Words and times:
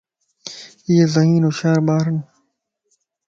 ايي 0.87 1.03
ذھين 1.13 1.43
/ 1.43 1.45
ھوشيار 1.47 1.79
ٻارن 1.87 2.17